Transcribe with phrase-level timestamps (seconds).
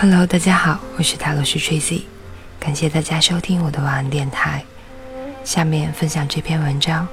[0.00, 2.02] Hello，大家好，我是塔罗斯 Tracy，
[2.60, 4.64] 感谢大家收听我的晚安电台。
[5.42, 7.08] 下面分享这篇文章：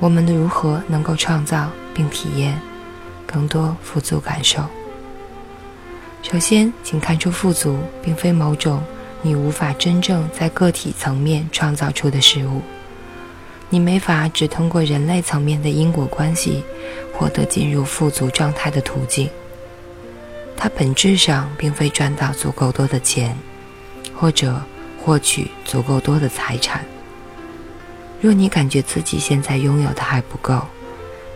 [0.00, 2.58] 我们的如何能够创造并体验
[3.26, 4.64] 更多富足感受？
[6.22, 8.82] 首先，请看出富足并非某种
[9.20, 12.62] 你无法真正在个体层面创造出的事物。
[13.68, 16.64] 你没法只通过人类层面的因果关系
[17.12, 19.28] 获得进入富足状态的途径。
[20.60, 23.34] 它本质上并非赚到足够多的钱，
[24.12, 24.60] 或者
[25.00, 26.84] 获取足够多的财产。
[28.20, 30.60] 若你感觉自己现在拥有的还不够，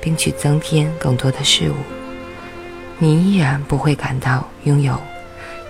[0.01, 1.77] 并去增添更多的事物，
[2.99, 5.01] 你依然不会感到拥有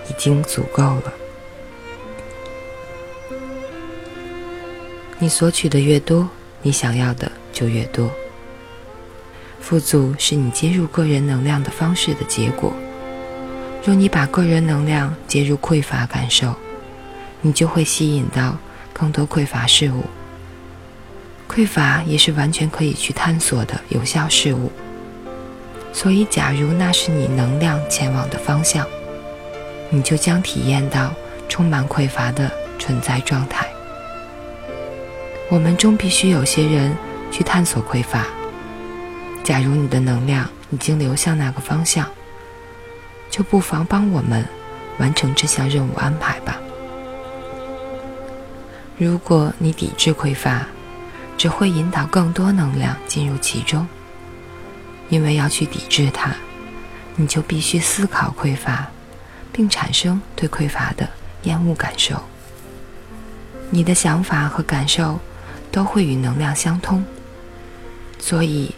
[0.09, 1.13] 已经足够了。
[5.19, 6.27] 你索取的越多，
[6.63, 8.09] 你想要的就越多。
[9.61, 12.73] 富足是你接入个人能量的方式的结果。
[13.85, 16.55] 若你把个人能量接入匮乏感受，
[17.41, 18.55] 你就会吸引到
[18.93, 20.05] 更多匮乏事物。
[21.49, 24.71] 匮乏也是完全可以去探索的有效事物。
[25.91, 28.87] 所以，假如那是你能量前往的方向，
[29.89, 31.13] 你就将体验到
[31.49, 33.67] 充满匮乏的存在状态。
[35.49, 36.95] 我们中必须有些人
[37.29, 38.25] 去探索匮乏。
[39.43, 42.09] 假如你的能量已经流向那个方向，
[43.33, 44.45] 就不妨帮我们
[44.99, 46.59] 完成这项任务安排吧。
[48.95, 50.67] 如果你抵制匮乏，
[51.35, 53.87] 只会引导更多能量进入其中。
[55.09, 56.29] 因为要去抵制它，
[57.15, 58.87] 你就必须思考匮乏，
[59.51, 61.09] 并产生对匮乏的
[61.41, 62.21] 厌恶感受。
[63.71, 65.19] 你的想法和感受。
[65.73, 67.03] 都会与能量相通，
[68.19, 68.75] 所以，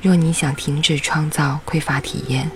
[0.00, 2.50] 若你想停止创造匮乏体验，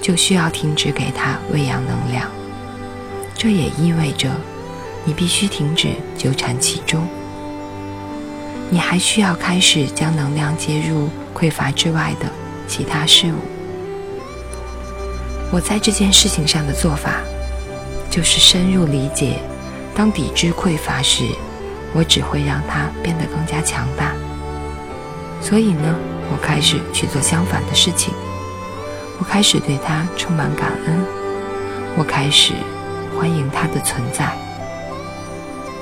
[0.00, 2.28] 就需要停止给它喂养能量。
[3.34, 4.30] 这也意味着，
[5.04, 7.06] 你必须停止纠缠其中。
[8.70, 12.26] 你还需要开始将能量接入匮乏之外的
[12.66, 13.36] 其他事物。
[15.52, 17.20] 我在这件事情上的做法，
[18.10, 19.38] 就是深入理解，
[19.94, 21.24] 当抵制匮乏时。
[21.94, 24.12] 我只会让它变得更加强大。
[25.40, 25.94] 所以呢，
[26.30, 28.12] 我开始去做相反的事情。
[29.18, 31.04] 我开始对它充满感恩。
[31.96, 32.52] 我开始
[33.16, 34.30] 欢迎它的存在。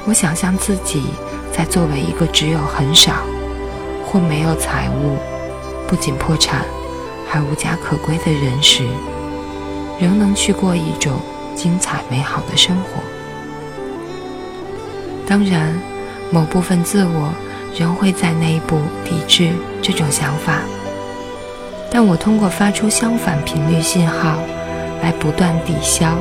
[0.06, 1.06] 我想象自己
[1.52, 3.12] 在作为一个只有很少
[4.06, 5.18] 或没有财物、
[5.88, 6.64] 不仅破产
[7.28, 8.84] 还无家可归的人时，
[9.98, 11.20] 仍能去过一种
[11.54, 13.02] 精彩美好的生活。
[15.26, 15.74] 当然。
[16.30, 17.32] 某部分自我
[17.78, 20.58] 仍会在内部抵制这种想法，
[21.94, 24.40] 但我通过发出相反频率信号，
[25.00, 26.18] 来不断抵消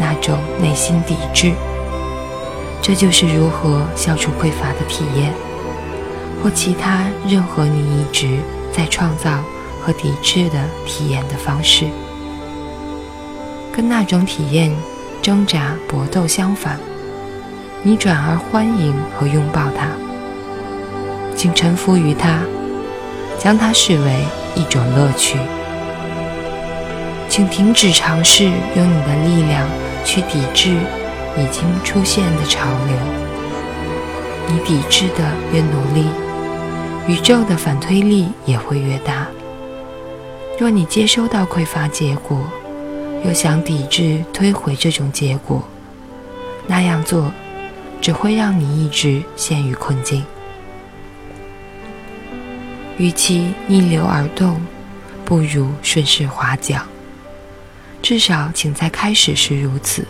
[0.00, 1.52] 那种内心抵制。
[2.82, 5.32] 这就是如何消除匮乏的体验，
[6.42, 8.38] 或其他任何你一直
[8.72, 9.44] 在创造
[9.80, 11.86] 和抵制的体验的方式，
[13.72, 14.74] 跟那种体验
[15.22, 16.80] 挣扎搏斗相反。
[17.84, 19.86] 你转而欢迎和拥抱它，
[21.36, 22.40] 请臣服于它，
[23.38, 24.24] 将它视为
[24.54, 25.38] 一种乐趣。
[27.28, 29.66] 请停止尝试用你的力量
[30.04, 30.70] 去抵制
[31.36, 32.96] 已经出现的潮流。
[34.48, 36.06] 你抵制的越努力，
[37.08, 39.26] 宇宙的反推力也会越大。
[40.58, 42.38] 若你接收到匮乏结果，
[43.24, 45.62] 又想抵制推回这种结果，
[46.66, 47.32] 那样做。
[48.02, 50.24] 只会让你一直陷于困境。
[52.98, 54.60] 与其逆流而动，
[55.24, 56.86] 不如顺势划桨。
[58.02, 60.06] 至少，请在开始时如此。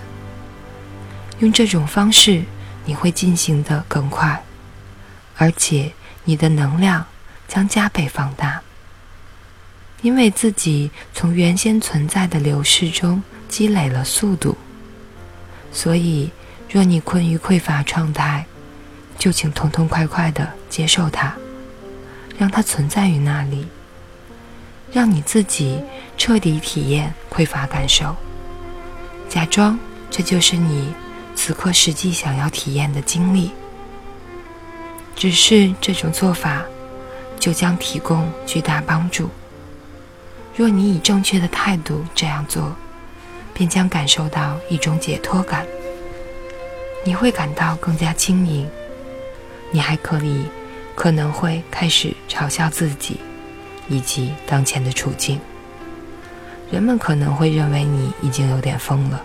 [1.38, 2.42] 用这种方式，
[2.84, 4.42] 你会进行的更快，
[5.36, 5.92] 而且
[6.24, 7.04] 你的能量
[7.48, 8.60] 将加倍放大。
[10.00, 14.56] 因为自己从原先存在的流逝中积累了速度，
[15.72, 16.30] 所以。
[16.70, 18.46] 若你困于匮乏状态，
[19.18, 21.36] 就请痛痛快快的接受它，
[22.38, 23.66] 让它存在于那里，
[24.92, 25.80] 让你自己
[26.16, 28.14] 彻底体验匮乏感受，
[29.28, 29.78] 假装
[30.10, 30.92] 这就是你
[31.34, 33.52] 此刻实际想要体验的经历。
[35.14, 36.62] 只是这种做法
[37.38, 39.28] 就将提供巨大帮助。
[40.56, 42.74] 若你以正确的态度这样做，
[43.54, 45.66] 便将感受到一种解脱感。
[47.04, 48.68] 你会感到更加轻盈，
[49.70, 50.44] 你还可以
[50.94, 53.18] 可能会开始嘲笑自己
[53.88, 55.40] 以及当前的处境。
[56.70, 59.22] 人们可能会认为你已经有点疯了，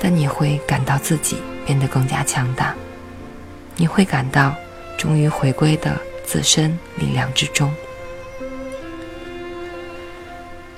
[0.00, 2.74] 但你会感到自己变得更加强大，
[3.76, 4.54] 你会感到
[4.98, 7.72] 终于回归的自身力量之中。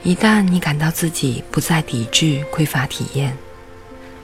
[0.03, 3.37] 一旦你感到自己不再抵制匮乏体验，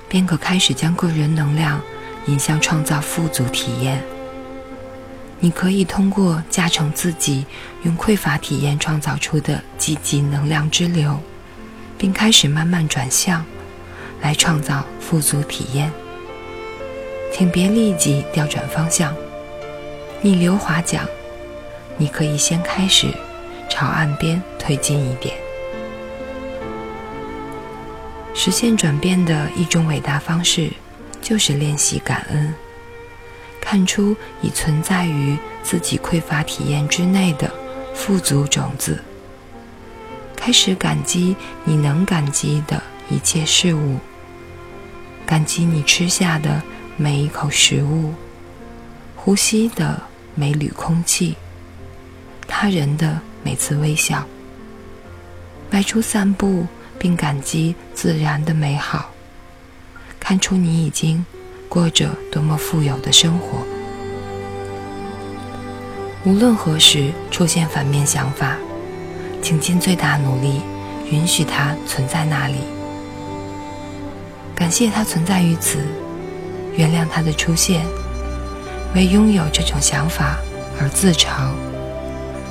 [0.08, 1.80] 便可开始将个人能量
[2.26, 4.02] 引向创造富足体验。
[5.44, 7.44] 你可以通过加成自己
[7.82, 11.18] 用匮乏体验创造出的积极能量之流，
[11.98, 13.44] 并开始慢慢转向，
[14.20, 15.90] 来创造富足体验。
[17.32, 19.12] 请别立即调转方向，
[20.20, 21.04] 逆流划桨。
[21.96, 23.08] 你可以先开始
[23.68, 25.34] 朝岸边推进一点。
[28.32, 30.70] 实现转变的一种伟大方式，
[31.20, 32.54] 就是练习感恩。
[33.72, 37.50] 看出已存在于自己匮乏体验之内的
[37.94, 39.02] 富足种子，
[40.36, 41.34] 开始感激
[41.64, 43.96] 你能感激的一切事物，
[45.24, 46.62] 感激你吃下的
[46.98, 48.12] 每一口食物，
[49.16, 50.02] 呼吸的
[50.34, 51.34] 每缕空气，
[52.46, 54.22] 他人的每次微笑，
[55.70, 56.66] 外出散步
[56.98, 59.10] 并感激自然的美好，
[60.20, 61.24] 看出你已经。
[61.72, 63.60] 过着多么富有的生活！
[66.22, 68.58] 无论何时出现反面想法，
[69.40, 70.60] 请尽最大努力
[71.10, 72.56] 允许它存在那里，
[74.54, 75.78] 感谢它存在于此，
[76.76, 77.86] 原谅它的出现，
[78.94, 80.36] 为拥有这种想法
[80.78, 81.52] 而自嘲，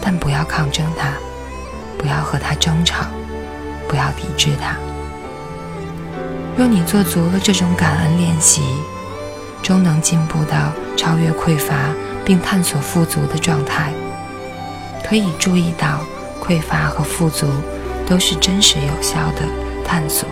[0.01, 1.13] 但不要抗争它，
[1.95, 3.05] 不要和它争吵，
[3.87, 4.75] 不要抵制它。
[6.57, 8.63] 若你做足了这种感恩练习，
[9.61, 11.75] 终能进步到超越匮乏
[12.25, 13.91] 并探索富足的状态。
[15.03, 16.01] 可以注意到，
[16.41, 17.47] 匮乏和富足
[18.07, 19.41] 都是真实有效的
[19.85, 20.27] 探索。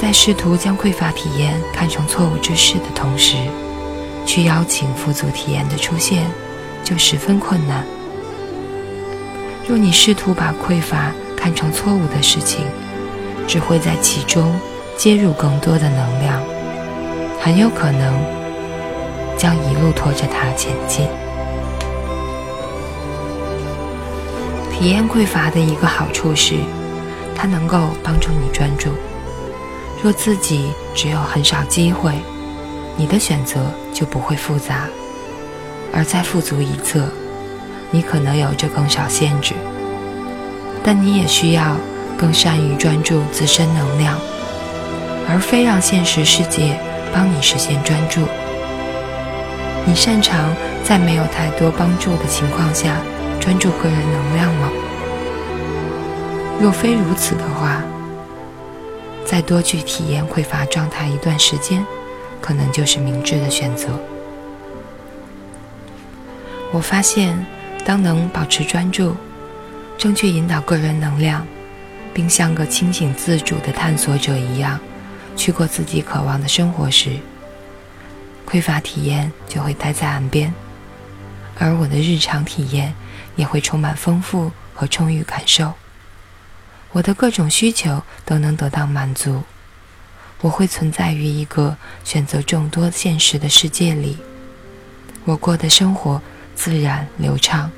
[0.00, 3.36] 在试图将匮乏体验看成错误之事的同时，
[4.24, 6.24] 去邀请富足体验的出现，
[6.82, 7.84] 就十分困难。
[9.68, 12.64] 若你试图把匮乏看成错误的事情，
[13.46, 14.58] 只会在其中
[14.96, 16.40] 接入更多的能量。
[17.42, 18.14] 很有可能
[19.36, 21.06] 将一路拖着它前进。
[24.70, 26.54] 体验匮乏的一个好处是，
[27.34, 28.90] 它能够帮助你专注。
[30.02, 32.12] 若自己只有很少机会，
[32.96, 33.60] 你的选择
[33.92, 34.88] 就不会复杂；
[35.94, 37.08] 而在富足一侧，
[37.90, 39.54] 你可能有着更少限制，
[40.82, 41.76] 但你也需要
[42.18, 44.18] 更善于专注自身能量，
[45.28, 46.78] 而非让现实世界。
[47.12, 48.22] 帮你实现专注。
[49.86, 50.54] 你擅长
[50.84, 52.96] 在没有太多帮助的情况下
[53.40, 54.70] 专注个人能量吗？
[56.60, 57.82] 若非如此的话，
[59.24, 61.84] 再多去体验匮乏状态一段时间，
[62.40, 63.88] 可能就是明智的选择。
[66.72, 67.46] 我发现，
[67.84, 69.16] 当能保持专注，
[69.96, 71.46] 正确引导个人能量，
[72.12, 74.78] 并像个清醒自主的探索者一样。
[75.40, 77.16] 去过自己渴望的生活时，
[78.46, 80.52] 匮乏体验就会待在岸边，
[81.58, 82.94] 而我的日常体验
[83.36, 85.72] 也会充满丰富和充裕感受。
[86.92, 89.42] 我的各种需求都能得到满足。
[90.42, 94.18] 我会存在于一个选择众多现实的世界里。
[95.24, 96.20] 我过的生活
[96.54, 97.70] 自然流畅，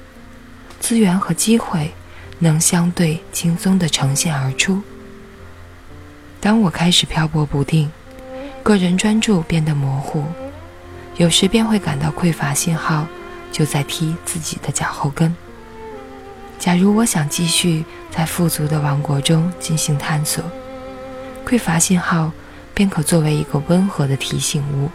[0.80, 1.94] 资源和机会
[2.40, 4.82] 能相对轻松地呈现而出。
[6.42, 7.88] 当我开始漂泊不定，
[8.64, 10.24] 个人专注变得模糊，
[11.16, 13.06] 有时便会感到匮乏信号
[13.52, 15.32] 就在踢自己的脚后跟。
[16.58, 20.42] 假如我想继续在富足的王国中进行探索，
[21.46, 22.32] 匮乏信号
[22.74, 24.90] 便可作为一个温和的提醒物，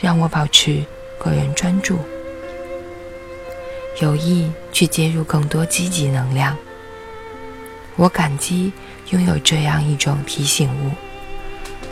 [0.00, 0.82] 让我保持
[1.18, 1.98] 个人专注，
[4.00, 6.56] 有意去接入更多积极能量。
[7.96, 8.72] 我感激
[9.10, 10.90] 拥有这样一种提醒物，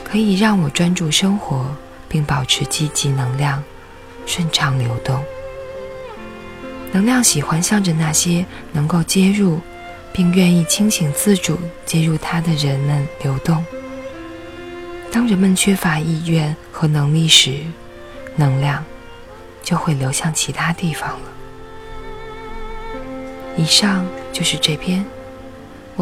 [0.02, 1.66] 可以让我专注生活，
[2.08, 3.62] 并保持积极能量
[4.26, 5.22] 顺畅流动。
[6.92, 9.60] 能量喜欢向着那些能够接入，
[10.12, 13.64] 并愿意清醒自主接入它的人们流动。
[15.10, 17.60] 当人们缺乏意愿和能力时，
[18.36, 18.84] 能量
[19.62, 21.32] 就会流向其他地方了。
[23.56, 25.04] 以上就是这篇。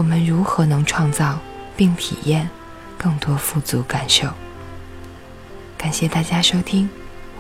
[0.01, 1.39] 我们如何能创造
[1.77, 2.49] 并体验
[2.97, 4.29] 更多富足感受？
[5.77, 6.89] 感谢大家收听，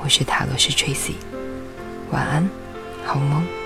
[0.03, 1.15] 我是塔罗师 Tracy，
[2.11, 2.47] 晚安，
[3.07, 3.60] 好梦。